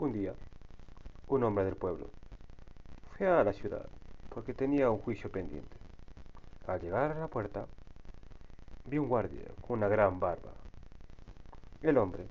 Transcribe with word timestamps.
Un 0.00 0.14
día, 0.14 0.32
un 1.28 1.44
hombre 1.44 1.66
del 1.66 1.76
pueblo 1.76 2.08
fue 3.10 3.26
a 3.26 3.44
la 3.44 3.52
ciudad 3.52 3.86
porque 4.30 4.54
tenía 4.54 4.90
un 4.90 4.96
juicio 4.96 5.30
pendiente. 5.30 5.76
Al 6.66 6.80
llegar 6.80 7.12
a 7.12 7.20
la 7.20 7.28
puerta, 7.28 7.66
vio 8.86 9.02
un 9.02 9.10
guardia 9.10 9.44
con 9.60 9.76
una 9.76 9.88
gran 9.88 10.18
barba. 10.18 10.52
El 11.82 11.98
hombre 11.98 12.28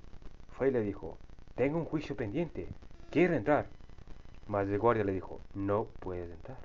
fue 0.58 0.70
y 0.70 0.71
le 0.71 0.82
dijo, 0.82 1.20
tengo 1.54 1.78
un 1.78 1.86
juicio 1.86 2.16
pendiente, 2.16 2.68
quiero 3.11 3.36
entrar. 3.36 3.68
Mas 4.47 4.67
el 4.67 4.79
guardia 4.79 5.04
le 5.04 5.13
dijo, 5.13 5.39
no 5.54 5.86
puedes 5.99 6.31
entrar. 6.31 6.57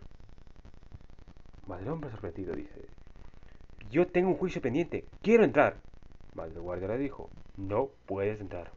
Mas 1.66 1.82
el 1.82 1.89
hombre 1.89 2.12
sorprendido 2.12 2.57
dice, 2.57 2.89
yo 3.91 4.07
tengo 4.07 4.30
un 4.30 4.39
juicio 4.39 4.62
pendiente, 4.62 5.05
quiero 5.21 5.45
entrar. 5.45 5.77
Mas 6.34 6.50
el 6.52 6.62
guardia 6.62 6.89
le 6.89 6.96
dijo, 6.96 7.29
no 7.59 7.91
puedes 8.07 8.41
entrar. 8.41 8.71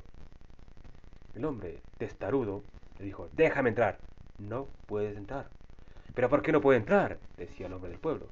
El 1.37 1.45
hombre, 1.45 1.83
testarudo, 1.99 2.63
le 2.97 3.05
dijo, 3.05 3.29
déjame 3.33 3.69
entrar. 3.69 3.99
No 4.39 4.67
puedes 4.87 5.15
entrar. 5.15 5.47
¿Pero 6.15 6.29
por 6.29 6.41
qué 6.41 6.51
no 6.51 6.61
puede 6.61 6.79
entrar? 6.79 7.19
decía 7.37 7.67
el 7.67 7.73
hombre 7.73 7.91
del 7.91 7.99
pueblo. 7.99 8.25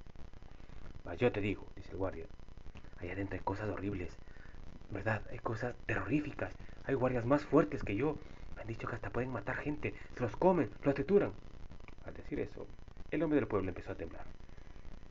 Mas 1.04 1.20
yo 1.20 1.32
te 1.32 1.40
digo, 1.40 1.68
dice 1.76 1.92
el 1.92 1.98
guardia, 1.98 2.26
allá 2.98 3.14
adentro 3.14 3.38
hay 3.38 3.44
cosas 3.44 3.70
horribles, 3.70 4.18
¿verdad? 4.90 5.22
Hay 5.30 5.38
cosas 5.38 5.76
terroríficas. 5.86 6.52
Hay 6.86 6.96
guardias 6.96 7.26
más 7.26 7.46
fuertes 7.46 7.84
que 7.84 7.96
yo. 7.96 8.18
Me 8.56 8.64
han 8.64 8.68
dicho 8.68 8.88
que 8.88 8.96
hasta 8.96 9.12
pueden 9.12 9.30
matar 9.30 9.58
gente, 9.58 9.94
se 10.16 10.22
los 10.22 10.36
comen, 10.36 10.72
los 10.82 10.96
trituran. 10.96 11.32
Al 12.08 12.16
decir 12.16 12.40
eso, 12.40 12.66
el 13.12 13.22
hombre 13.22 13.36
del 13.36 13.48
pueblo 13.48 13.70
empezó 13.70 13.92
a 13.92 13.96
temblar. 13.96 14.26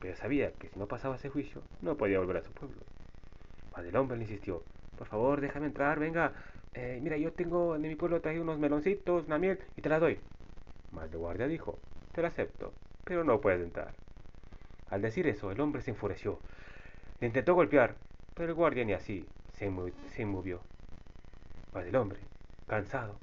Pero 0.01 0.17
sabía 0.17 0.51
que 0.51 0.69
si 0.69 0.81
no 0.81 0.89
pasaba 0.89 1.15
ese 1.15 1.29
juicio, 1.29 1.63
no 1.81 1.97
podía 1.97 2.19
volver 2.19 2.39
a 2.39 2.43
su 2.43 2.51
pueblo. 2.51 2.81
Mas 3.73 3.87
el 3.87 3.95
hombre 3.95 4.17
le 4.17 4.25
insistió, 4.25 4.65
por 4.99 5.07
favor, 5.07 5.41
déjame 5.41 5.67
entrar, 5.67 6.01
venga. 6.01 6.33
Eh, 6.75 6.99
mira, 7.01 7.17
yo 7.17 7.33
tengo 7.33 7.77
en 7.77 7.83
mi 7.83 7.95
pueblo 7.95 8.21
traído 8.21 8.43
unos 8.43 8.59
meloncitos, 8.59 9.27
una 9.27 9.39
miel, 9.39 9.59
y 9.77 9.83
te 9.83 9.89
la 9.89 10.01
doy. 10.01 10.19
Mas 10.91 11.11
el 11.13 11.19
guardia 11.19 11.47
dijo, 11.47 11.79
te 12.13 12.23
la 12.23 12.29
acepto, 12.29 12.73
pero 13.05 13.25
no 13.25 13.41
puedes 13.41 13.63
entrar. 13.63 13.95
Al 14.91 15.03
decir 15.03 15.27
eso, 15.27 15.51
el 15.51 15.61
hombre 15.61 15.83
se 15.83 15.93
enfureció. 15.93 16.39
Le 17.21 17.29
intentó 17.29 17.55
golpear, 17.55 17.95
pero 18.35 18.49
el 18.49 18.55
guardia 18.55 18.85
ni 18.85 18.93
así 18.93 19.25
se, 19.53 19.73
se 20.09 20.27
movió. 20.27 20.61
Mas 21.73 21.87
el 21.87 21.97
hombre, 21.97 22.19
cansado, 22.67 23.17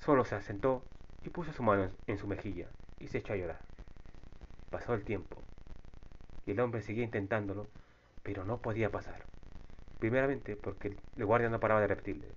solo 0.00 0.24
se 0.24 0.34
asentó 0.34 0.82
y 1.24 1.28
puso 1.28 1.52
su 1.52 1.62
mano 1.62 1.90
en 2.06 2.18
su 2.18 2.26
mejilla 2.26 2.68
y 2.98 3.08
se 3.08 3.18
echó 3.18 3.34
a 3.34 3.36
llorar. 3.36 3.60
Pasó 4.70 4.94
el 4.94 5.04
tiempo 5.04 5.42
y 6.46 6.52
el 6.52 6.60
hombre 6.60 6.82
seguía 6.82 7.04
intentándolo, 7.04 7.66
pero 8.22 8.44
no 8.44 8.58
podía 8.58 8.90
pasar. 8.90 9.22
Primeramente 9.98 10.56
porque 10.56 10.96
el 11.16 11.24
guardia 11.24 11.48
no 11.48 11.60
paraba 11.60 11.80
de 11.80 11.88
repetirle. 11.88 12.28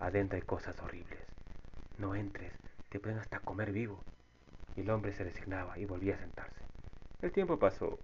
Adentro 0.00 0.36
hay 0.36 0.42
cosas 0.42 0.80
horribles. 0.80 1.20
No 1.98 2.14
entres, 2.14 2.52
te 2.88 2.98
pueden 2.98 3.18
hasta 3.18 3.40
comer 3.40 3.70
vivo. 3.70 4.02
Y 4.76 4.80
el 4.80 4.90
hombre 4.90 5.12
se 5.12 5.24
resignaba 5.24 5.78
y 5.78 5.84
volvía 5.84 6.14
a 6.14 6.18
sentarse. 6.18 6.64
El 7.20 7.32
tiempo 7.32 7.58
pasó. 7.58 7.98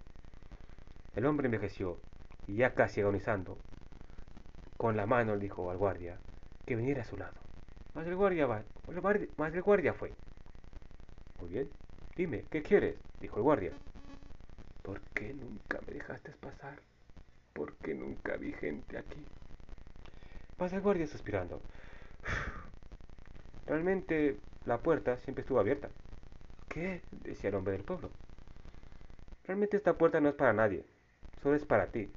El 1.15 1.25
hombre 1.25 1.47
envejeció 1.47 1.97
y 2.45 2.57
ya 2.57 2.73
casi 2.75 3.01
agonizando, 3.01 3.57
con 4.77 4.95
la 4.95 5.07
mano 5.07 5.35
le 5.35 5.41
dijo 5.41 5.71
al 5.71 5.77
guardia 5.77 6.19
que 6.65 6.75
viniera 6.75 7.01
a 7.01 7.05
su 7.05 7.17
lado. 7.17 7.33
Mas 7.95 8.05
el 8.05 8.15
guardia 8.15 8.45
va, 8.45 8.61
mas 9.37 9.53
el 9.55 9.61
guardia 9.63 9.93
fue. 9.93 10.13
Muy 11.39 11.49
bien, 11.49 11.69
dime, 12.15 12.45
¿qué 12.51 12.61
quieres? 12.61 12.95
dijo 13.19 13.37
el 13.37 13.43
guardia. 13.43 13.71
¿Por 14.83 15.01
qué 15.15 15.33
nunca 15.33 15.79
me 15.87 15.93
dejaste 15.93 16.31
pasar? 16.33 16.79
¿Por 17.53 17.73
qué 17.77 17.95
nunca 17.95 18.37
vi 18.37 18.53
gente 18.53 18.97
aquí? 18.97 19.25
Pasa 20.57 20.75
el 20.75 20.81
guardia 20.83 21.07
suspirando. 21.07 21.59
Realmente 23.65 24.37
la 24.65 24.79
puerta 24.79 25.17
siempre 25.17 25.41
estuvo 25.41 25.59
abierta. 25.59 25.89
¿Qué? 26.69 27.01
decía 27.11 27.49
el 27.49 27.55
hombre 27.55 27.73
del 27.73 27.83
pueblo. 27.83 28.09
Realmente 29.45 29.77
esta 29.77 29.97
puerta 29.97 30.19
no 30.19 30.29
es 30.29 30.35
para 30.35 30.53
nadie, 30.53 30.85
solo 31.41 31.55
es 31.55 31.65
para 31.65 31.87
ti. 31.87 32.11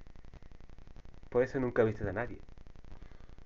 Por 1.28 1.42
eso 1.42 1.60
nunca 1.60 1.84
viste 1.84 2.08
a 2.08 2.12
nadie. 2.12 2.38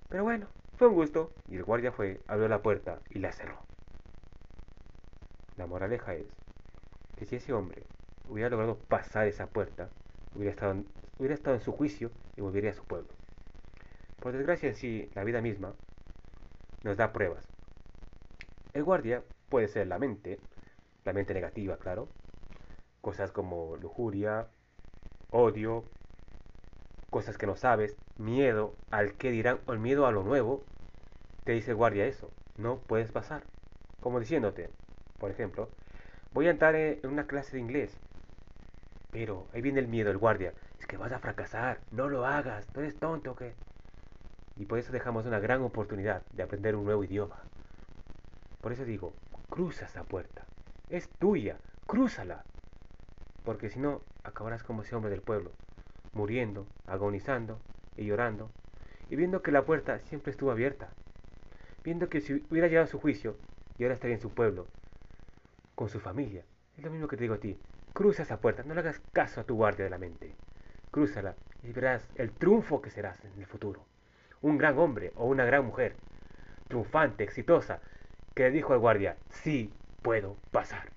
Pero 0.09 0.23
bueno, 0.23 0.47
fue 0.77 0.87
un 0.87 0.95
gusto. 0.95 1.31
Y 1.49 1.55
el 1.55 1.63
guardia 1.63 1.91
fue, 1.91 2.19
abrió 2.27 2.47
la 2.47 2.61
puerta 2.61 2.99
y 3.09 3.19
la 3.19 3.31
cerró. 3.31 3.59
La 5.57 5.67
moraleja 5.67 6.15
es 6.15 6.25
que 7.17 7.25
si 7.25 7.37
ese 7.37 7.53
hombre 7.53 7.83
hubiera 8.27 8.49
logrado 8.49 8.77
pasar 8.77 9.27
esa 9.27 9.47
puerta, 9.47 9.89
hubiera 10.35 10.51
estado, 10.51 10.73
en, 10.73 10.87
hubiera 11.17 11.35
estado 11.35 11.55
en 11.55 11.61
su 11.61 11.71
juicio 11.71 12.11
y 12.35 12.41
volvería 12.41 12.71
a 12.71 12.75
su 12.75 12.83
pueblo. 12.83 13.09
Por 14.19 14.33
desgracia 14.33 14.73
sí, 14.73 15.09
la 15.13 15.23
vida 15.23 15.41
misma 15.41 15.73
nos 16.85 16.95
da 16.95 17.11
pruebas. 17.11 17.45
El 18.73 18.85
guardia 18.85 19.21
puede 19.49 19.67
ser 19.67 19.87
la 19.87 19.99
mente, 19.99 20.39
la 21.03 21.11
mente 21.11 21.33
negativa, 21.33 21.75
claro. 21.75 22.07
Cosas 23.01 23.33
como 23.33 23.75
lujuria, 23.75 24.47
odio, 25.31 25.83
cosas 27.09 27.37
que 27.37 27.45
no 27.45 27.57
sabes, 27.57 27.97
miedo 28.17 28.73
al 28.89 29.15
que 29.15 29.31
dirán 29.31 29.59
o 29.65 29.73
el 29.73 29.79
miedo 29.79 30.05
a 30.05 30.13
lo 30.13 30.23
nuevo. 30.23 30.63
Te 31.43 31.51
dice 31.51 31.71
el 31.71 31.77
guardia 31.77 32.05
eso, 32.05 32.31
no 32.57 32.77
puedes 32.77 33.11
pasar. 33.11 33.43
Como 33.99 34.21
diciéndote, 34.21 34.69
por 35.19 35.29
ejemplo, 35.29 35.67
voy 36.31 36.47
a 36.47 36.51
entrar 36.51 36.75
en 36.75 37.05
una 37.09 37.27
clase 37.27 37.57
de 37.57 37.59
inglés 37.59 37.99
pero 39.15 39.47
ahí 39.53 39.61
viene 39.61 39.79
el 39.79 39.87
miedo, 39.87 40.11
el 40.11 40.17
guardia. 40.17 40.51
Es 40.77 40.85
que 40.87 40.97
vas 40.97 41.13
a 41.13 41.19
fracasar, 41.19 41.79
no 41.89 42.09
lo 42.09 42.25
hagas, 42.25 42.67
¿no 42.75 42.81
eres 42.81 42.97
tonto 42.97 43.31
o 43.31 43.35
qué? 43.37 43.53
Y 44.57 44.65
por 44.65 44.79
eso 44.79 44.91
dejamos 44.91 45.25
una 45.25 45.39
gran 45.39 45.61
oportunidad 45.61 46.23
de 46.31 46.43
aprender 46.43 46.75
un 46.75 46.85
nuevo 46.85 47.03
idioma. 47.03 47.41
Por 48.61 48.71
eso 48.71 48.85
digo, 48.85 49.13
cruza 49.49 49.85
esa 49.85 50.03
puerta. 50.03 50.45
Es 50.89 51.09
tuya, 51.19 51.57
crúzala. 51.87 52.43
Porque 53.43 53.69
si 53.69 53.79
no, 53.79 54.01
acabarás 54.23 54.63
como 54.63 54.81
ese 54.81 54.95
hombre 54.95 55.11
del 55.11 55.21
pueblo, 55.21 55.51
muriendo, 56.13 56.65
agonizando 56.87 57.59
y 57.95 58.05
llorando, 58.05 58.49
y 59.09 59.15
viendo 59.15 59.41
que 59.41 59.51
la 59.51 59.65
puerta 59.65 59.99
siempre 59.99 60.31
estuvo 60.31 60.51
abierta. 60.51 60.89
Viendo 61.83 62.09
que 62.09 62.21
si 62.21 62.43
hubiera 62.49 62.67
llegado 62.67 62.85
a 62.85 62.89
su 62.89 62.99
juicio, 62.99 63.37
y 63.77 63.83
ahora 63.83 63.93
estaría 63.93 64.15
en 64.15 64.21
su 64.21 64.31
pueblo, 64.31 64.67
con 65.75 65.89
su 65.89 65.99
familia. 65.99 66.43
Es 66.77 66.83
lo 66.83 66.91
mismo 66.91 67.07
que 67.07 67.17
te 67.17 67.23
digo 67.23 67.35
a 67.35 67.39
ti. 67.39 67.59
Cruza 67.93 68.23
esa 68.23 68.39
puerta, 68.39 68.63
no 68.63 68.73
le 68.73 68.79
hagas 68.79 68.99
caso 69.13 69.41
a 69.41 69.43
tu 69.43 69.55
guardia 69.55 69.85
de 69.85 69.91
la 69.91 69.97
mente. 69.97 70.33
Crúzala 70.91 71.35
y 71.63 71.71
verás 71.71 72.07
el 72.15 72.31
triunfo 72.31 72.81
que 72.81 72.89
serás 72.89 73.23
en 73.23 73.39
el 73.39 73.45
futuro. 73.45 73.85
Un 74.41 74.57
gran 74.57 74.77
hombre 74.77 75.11
o 75.15 75.25
una 75.25 75.45
gran 75.45 75.65
mujer, 75.65 75.95
triunfante, 76.67 77.23
exitosa, 77.23 77.81
que 78.33 78.51
dijo 78.51 78.73
al 78.73 78.79
guardia, 78.79 79.17
sí 79.29 79.71
puedo 80.01 80.37
pasar. 80.51 80.91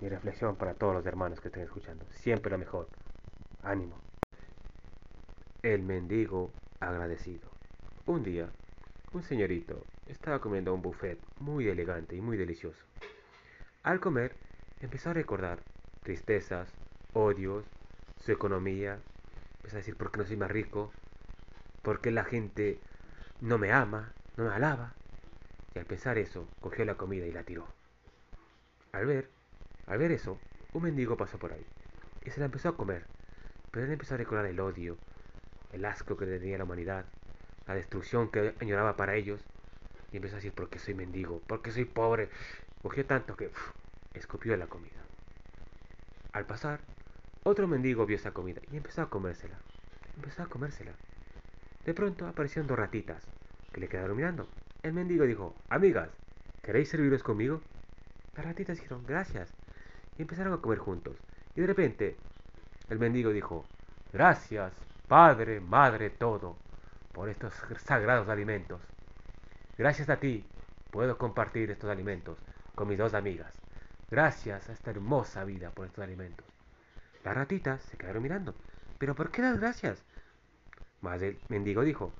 Mi 0.00 0.08
reflexión 0.08 0.56
para 0.56 0.74
todos 0.74 0.94
los 0.94 1.06
hermanos 1.06 1.40
que 1.40 1.48
estén 1.48 1.62
escuchando, 1.62 2.06
siempre 2.10 2.50
lo 2.50 2.58
mejor. 2.58 2.88
Ánimo. 3.62 3.98
El 5.62 5.82
mendigo 5.82 6.50
agradecido. 6.80 7.50
Un 8.06 8.22
día, 8.22 8.48
un 9.12 9.22
señorito 9.22 9.84
estaba 10.06 10.40
comiendo 10.40 10.72
un 10.72 10.82
buffet 10.82 11.18
muy 11.38 11.68
elegante 11.68 12.16
y 12.16 12.20
muy 12.20 12.36
delicioso. 12.36 12.82
Al 13.82 14.00
comer, 14.00 14.34
empezó 14.80 15.10
a 15.10 15.14
recordar 15.14 15.60
tristezas, 16.02 16.72
odios, 17.12 17.64
su 18.18 18.32
economía. 18.32 18.98
Empieza 19.56 19.76
a 19.76 19.80
decir, 19.80 19.96
¿por 19.96 20.10
qué 20.10 20.18
no 20.18 20.24
soy 20.24 20.36
más 20.36 20.50
rico? 20.50 20.92
¿Por 21.82 22.00
qué 22.00 22.10
la 22.10 22.24
gente 22.24 22.78
no 23.40 23.58
me 23.58 23.72
ama, 23.72 24.12
no 24.36 24.44
me 24.44 24.54
alaba? 24.54 24.94
Y 25.74 25.78
al 25.78 25.86
pensar 25.86 26.18
eso, 26.18 26.48
cogió 26.60 26.84
la 26.84 26.96
comida 26.96 27.26
y 27.26 27.32
la 27.32 27.44
tiró. 27.44 27.66
Al 28.92 29.06
ver, 29.06 29.30
al 29.86 29.98
ver 29.98 30.12
eso, 30.12 30.38
un 30.72 30.82
mendigo 30.82 31.16
pasó 31.16 31.38
por 31.38 31.52
ahí 31.52 31.64
y 32.24 32.30
se 32.30 32.40
la 32.40 32.46
empezó 32.46 32.68
a 32.68 32.76
comer. 32.76 33.06
Pero 33.70 33.86
él 33.86 33.92
empezó 33.92 34.14
a 34.14 34.18
recordar 34.18 34.46
el 34.46 34.60
odio, 34.60 34.98
el 35.72 35.84
asco 35.84 36.16
que 36.16 36.26
tenía 36.26 36.58
la 36.58 36.64
humanidad, 36.64 37.04
la 37.66 37.74
destrucción 37.74 38.30
que 38.30 38.54
añoraba 38.60 38.96
para 38.96 39.14
ellos. 39.14 39.40
Y 40.12 40.16
empezó 40.16 40.34
a 40.34 40.38
decir, 40.38 40.52
¿por 40.52 40.68
qué 40.68 40.78
soy 40.78 40.94
mendigo? 40.94 41.40
¿Por 41.40 41.62
qué 41.62 41.70
soy 41.70 41.84
pobre? 41.84 42.28
Cogió 42.82 43.06
tanto 43.06 43.36
que 43.36 43.50
escupió 44.14 44.56
la 44.56 44.66
comida. 44.66 45.00
Al 46.32 46.46
pasar, 46.46 46.80
otro 47.44 47.68
mendigo 47.68 48.06
vio 48.06 48.16
esa 48.16 48.32
comida 48.32 48.60
y 48.72 48.76
empezó 48.76 49.02
a 49.02 49.10
comérsela. 49.10 49.58
Empezó 50.16 50.42
a 50.42 50.46
comérsela. 50.46 50.92
De 51.84 51.94
pronto 51.94 52.26
aparecieron 52.26 52.66
dos 52.66 52.78
ratitas 52.78 53.22
que 53.72 53.80
le 53.80 53.88
quedaron 53.88 54.16
mirando. 54.16 54.48
El 54.82 54.92
mendigo 54.92 55.24
dijo, 55.24 55.54
amigas, 55.68 56.10
¿queréis 56.62 56.88
serviros 56.88 57.22
conmigo? 57.22 57.60
Las 58.36 58.44
ratitas 58.44 58.76
dijeron, 58.76 59.04
gracias. 59.06 59.52
Y 60.18 60.22
empezaron 60.22 60.52
a 60.52 60.58
comer 60.58 60.78
juntos. 60.78 61.16
Y 61.56 61.60
de 61.60 61.66
repente, 61.66 62.16
el 62.88 62.98
mendigo 62.98 63.30
dijo, 63.30 63.64
gracias, 64.12 64.72
padre, 65.08 65.60
madre, 65.60 66.10
todo, 66.10 66.56
por 67.12 67.28
estos 67.28 67.54
sagrados 67.84 68.28
alimentos. 68.28 68.80
Gracias 69.76 70.08
a 70.10 70.18
ti 70.18 70.44
puedo 70.90 71.16
compartir 71.16 71.70
estos 71.70 71.90
alimentos 71.90 72.38
con 72.74 72.88
mis 72.88 72.98
dos 72.98 73.14
amigas. 73.14 73.52
Gracias 74.10 74.68
a 74.68 74.72
esta 74.72 74.90
hermosa 74.90 75.44
vida 75.44 75.70
por 75.70 75.86
estos 75.86 76.04
alimentos. 76.04 76.46
Las 77.24 77.34
ratitas 77.34 77.82
se 77.82 77.96
quedaron 77.96 78.22
mirando. 78.22 78.54
¿Pero 78.98 79.14
por 79.14 79.30
qué 79.30 79.42
las 79.42 79.58
gracias? 79.58 80.02
Más 81.00 81.22
el 81.22 81.38
mendigo 81.48 81.82
dijo, 81.82 82.12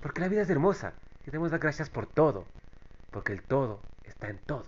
porque 0.00 0.20
la 0.20 0.28
vida 0.28 0.42
es 0.42 0.50
hermosa 0.50 0.92
y 1.22 1.26
debemos 1.26 1.50
dar 1.50 1.60
gracias 1.60 1.90
por 1.90 2.06
todo. 2.06 2.46
porque 3.10 3.32
el 3.32 3.42
todo 3.42 3.80
está 4.04 4.28
en 4.28 4.38
todo. 4.38 4.66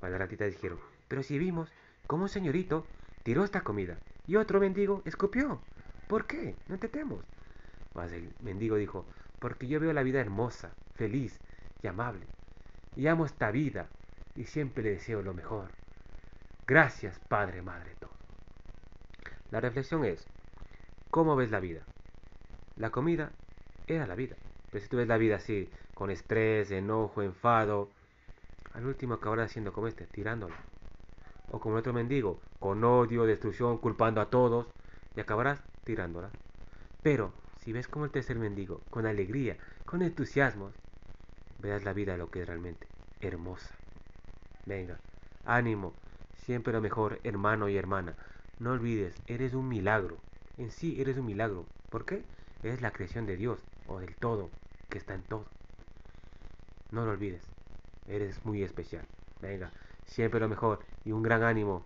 Las 0.00 0.18
ratitas 0.18 0.50
dijeron, 0.50 0.78
pero 1.08 1.22
si 1.22 1.38
vimos 1.38 1.70
cómo 2.06 2.24
un 2.24 2.28
señorito 2.28 2.86
tiró 3.22 3.44
esta 3.44 3.62
comida 3.62 3.98
y 4.26 4.36
otro 4.36 4.60
mendigo 4.60 5.02
escupió. 5.04 5.60
¿Por 6.08 6.26
qué? 6.26 6.56
No 6.68 6.74
entendemos. 6.74 7.24
Mas 7.94 8.12
el 8.12 8.32
mendigo 8.40 8.76
dijo, 8.76 9.06
porque 9.38 9.66
yo 9.66 9.80
veo 9.80 9.92
la 9.92 10.02
vida 10.02 10.20
hermosa, 10.20 10.72
feliz 10.94 11.38
y 11.82 11.86
amable. 11.86 12.26
Y 12.96 13.06
amo 13.06 13.26
esta 13.26 13.50
vida 13.50 13.88
y 14.34 14.44
siempre 14.44 14.82
le 14.82 14.90
deseo 14.90 15.22
lo 15.22 15.34
mejor. 15.34 15.70
Gracias, 16.66 17.18
Padre, 17.28 17.62
Madre, 17.62 17.94
todo. 18.00 18.12
La 19.50 19.60
reflexión 19.60 20.04
es, 20.04 20.26
¿cómo 21.10 21.36
ves 21.36 21.50
la 21.50 21.60
vida? 21.60 21.82
La 22.76 22.90
comida 22.90 23.30
era 23.86 24.06
la 24.06 24.14
vida. 24.14 24.36
Pero 24.70 24.82
si 24.82 24.88
tú 24.88 24.96
ves 24.96 25.08
la 25.08 25.18
vida 25.18 25.36
así, 25.36 25.68
con 25.94 26.10
estrés, 26.10 26.70
enojo, 26.70 27.22
enfado, 27.22 27.88
al 28.72 28.86
último 28.86 29.14
acabarás 29.14 29.52
siendo 29.52 29.72
como 29.72 29.86
este, 29.86 30.06
tirándola. 30.06 30.56
O 31.50 31.60
como 31.60 31.76
el 31.76 31.80
otro 31.80 31.92
mendigo, 31.92 32.40
con 32.58 32.82
odio, 32.82 33.24
destrucción, 33.24 33.78
culpando 33.78 34.20
a 34.20 34.30
todos, 34.30 34.66
y 35.14 35.20
acabarás 35.20 35.62
tirándola. 35.84 36.30
Pero 37.02 37.32
si 37.60 37.72
ves 37.72 37.86
como 37.86 38.04
el 38.04 38.10
tercer 38.10 38.38
mendigo, 38.38 38.80
con 38.90 39.06
alegría, 39.06 39.56
con 39.84 40.02
entusiasmo, 40.02 40.72
verás 41.60 41.84
la 41.84 41.92
vida 41.92 42.16
lo 42.16 42.30
que 42.30 42.42
es 42.42 42.48
realmente 42.48 42.88
hermosa. 43.20 43.74
Venga, 44.66 44.98
ánimo, 45.44 45.94
siempre 46.44 46.72
lo 46.72 46.80
mejor, 46.80 47.20
hermano 47.24 47.68
y 47.68 47.76
hermana. 47.76 48.14
No 48.58 48.72
olvides, 48.72 49.14
eres 49.26 49.54
un 49.54 49.68
milagro. 49.68 50.18
En 50.58 50.70
sí 50.70 51.00
eres 51.00 51.16
un 51.18 51.26
milagro. 51.26 51.66
¿Por 51.90 52.04
qué? 52.04 52.24
Eres 52.64 52.80
la 52.80 52.92
creación 52.92 53.26
de 53.26 53.36
Dios 53.36 53.60
o 53.86 54.00
del 54.00 54.16
todo 54.16 54.48
que 54.88 54.96
está 54.96 55.12
en 55.12 55.22
todo. 55.22 55.44
No 56.90 57.04
lo 57.04 57.10
olvides, 57.10 57.44
eres 58.08 58.42
muy 58.46 58.62
especial. 58.62 59.06
Venga, 59.42 59.70
siempre 60.06 60.40
lo 60.40 60.48
mejor 60.48 60.78
y 61.04 61.12
un 61.12 61.22
gran 61.22 61.42
ánimo 61.42 61.84